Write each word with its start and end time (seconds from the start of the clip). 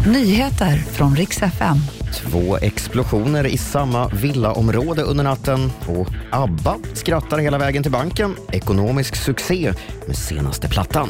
Nyheter 0.00 0.76
från 0.76 1.16
riks 1.16 1.42
FM. 1.42 1.76
Två 2.14 2.56
explosioner 2.56 3.46
i 3.46 3.58
samma 3.58 4.08
villaområde 4.08 5.02
under 5.02 5.24
natten 5.24 5.72
och 5.86 6.08
ABBA 6.30 6.76
skrattar 6.94 7.38
hela 7.38 7.58
vägen 7.58 7.82
till 7.82 7.92
banken. 7.92 8.36
Ekonomisk 8.52 9.16
succé 9.16 9.72
med 10.06 10.16
senaste 10.16 10.68
plattan. 10.68 11.08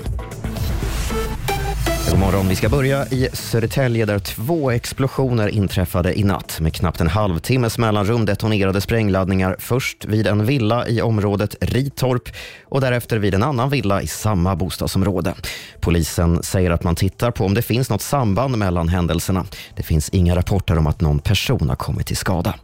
God 2.14 2.20
morgon. 2.20 2.48
Vi 2.48 2.56
ska 2.56 2.68
börja 2.68 3.06
i 3.06 3.28
Södertälje 3.32 4.06
där 4.06 4.18
två 4.18 4.70
explosioner 4.70 5.48
inträffade 5.48 6.18
i 6.18 6.24
natt. 6.24 6.60
Med 6.60 6.74
knappt 6.74 7.00
en 7.00 7.08
halvtimmes 7.08 7.78
mellanrum 7.78 8.24
detonerade 8.24 8.80
sprängladdningar 8.80 9.56
först 9.58 10.04
vid 10.04 10.26
en 10.26 10.46
villa 10.46 10.88
i 10.88 11.02
området 11.02 11.56
Ritorp 11.60 12.28
och 12.64 12.80
därefter 12.80 13.18
vid 13.18 13.34
en 13.34 13.42
annan 13.42 13.70
villa 13.70 14.02
i 14.02 14.06
samma 14.06 14.56
bostadsområde. 14.56 15.34
Polisen 15.80 16.42
säger 16.42 16.70
att 16.70 16.84
man 16.84 16.96
tittar 16.96 17.30
på 17.30 17.44
om 17.44 17.54
det 17.54 17.62
finns 17.62 17.90
något 17.90 18.02
samband 18.02 18.58
mellan 18.58 18.88
händelserna. 18.88 19.44
Det 19.76 19.82
finns 19.82 20.08
inga 20.08 20.36
rapporter 20.36 20.78
om 20.78 20.86
att 20.86 21.00
någon 21.00 21.18
person 21.18 21.68
har 21.68 21.76
kommit 21.76 22.06
till 22.06 22.16
skada 22.16 22.54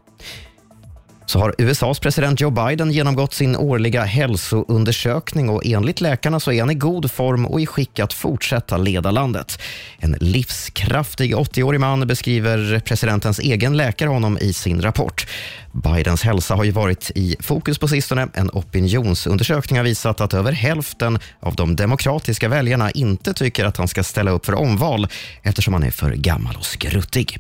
så 1.31 1.39
har 1.39 1.55
USAs 1.59 2.01
president 2.01 2.41
Joe 2.41 2.51
Biden 2.51 2.93
genomgått 2.93 3.35
sin 3.35 3.57
årliga 3.57 4.05
hälsoundersökning 4.05 5.49
och 5.49 5.67
enligt 5.67 6.01
läkarna 6.01 6.41
så 6.41 6.53
är 6.53 6.61
han 6.61 6.71
i 6.71 6.75
god 6.75 7.11
form 7.11 7.47
och 7.47 7.61
i 7.61 7.67
skick 7.67 7.99
att 7.99 8.13
fortsätta 8.13 8.77
leda 8.77 9.11
landet. 9.11 9.63
En 9.99 10.17
livskraftig 10.21 11.35
80-årig 11.35 11.81
man 11.81 12.07
beskriver 12.07 12.81
presidentens 12.81 13.39
egen 13.39 13.77
läkare 13.77 14.09
honom 14.09 14.39
i 14.41 14.53
sin 14.53 14.83
rapport. 14.83 15.27
Bidens 15.73 16.23
hälsa 16.23 16.55
har 16.55 16.65
ju 16.65 16.71
varit 16.71 17.11
i 17.15 17.37
fokus 17.41 17.79
på 17.79 17.89
sistone. 17.89 18.29
En 18.35 18.51
opinionsundersökning 18.51 19.79
har 19.79 19.85
visat 19.85 20.21
att 20.21 20.35
över 20.35 20.53
hälften 20.53 21.19
av 21.41 21.55
de 21.55 21.77
demokratiska 21.77 22.49
väljarna 22.49 22.91
inte 22.91 23.35
tycker 23.35 23.65
att 23.65 23.77
han 23.77 23.89
ska 23.89 24.03
ställa 24.03 24.31
upp 24.31 24.47
för 24.47 24.55
omval 24.55 25.09
eftersom 25.43 25.75
han 25.75 25.83
är 25.83 25.91
för 25.91 26.13
gammal 26.13 26.57
och 26.57 26.67
skruttig. 26.67 27.39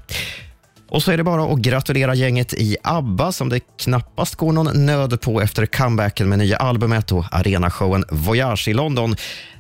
Och 0.91 1.03
så 1.03 1.13
är 1.13 1.17
det 1.17 1.25
bara 1.25 1.53
att 1.53 1.59
gratulera 1.59 2.15
gänget 2.15 2.55
i 2.55 2.77
ABBA 2.83 3.33
som 3.33 3.49
det 3.49 3.61
knappast 3.61 4.35
går 4.35 4.53
någon 4.53 4.87
nöd 4.87 5.21
på 5.21 5.41
efter 5.41 5.67
comebacken 5.67 6.29
med 6.29 6.39
nya 6.39 6.57
albumet 6.57 7.13
och 7.13 7.25
arenashowen 7.31 8.05
Voyage 8.11 8.69
i 8.69 8.75
London. 8.75 9.17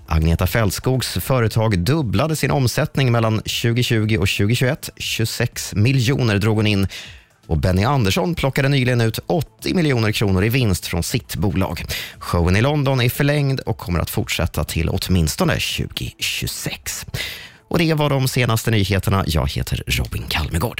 Agneta 0.06 0.46
Fältskogs 0.46 1.08
företag 1.08 1.78
dubblade 1.78 2.36
sin 2.36 2.50
omsättning 2.50 3.12
mellan 3.12 3.36
2020 3.36 4.16
och 4.20 4.28
2021. 4.28 4.90
26 4.96 5.74
miljoner 5.74 6.38
drog 6.38 6.56
hon 6.56 6.66
in. 6.66 6.88
Och 7.46 7.58
Benny 7.58 7.84
Andersson 7.84 8.34
plockade 8.34 8.68
nyligen 8.68 9.00
ut 9.00 9.18
80 9.26 9.74
miljoner 9.74 10.12
kronor 10.12 10.44
i 10.44 10.48
vinst 10.48 10.86
från 10.86 11.02
sitt 11.02 11.36
bolag. 11.36 11.84
Showen 12.18 12.56
i 12.56 12.60
London 12.60 13.00
är 13.00 13.08
förlängd 13.08 13.60
och 13.60 13.78
kommer 13.78 13.98
att 13.98 14.10
fortsätta 14.10 14.64
till 14.64 14.88
åtminstone 14.88 15.52
2026. 15.52 17.06
Och 17.70 17.78
Det 17.78 17.94
var 17.94 18.10
de 18.10 18.28
senaste 18.28 18.70
nyheterna. 18.70 19.24
Jag 19.26 19.50
heter 19.50 19.82
Robin 19.86 20.24
Kalmegård. 20.28 20.78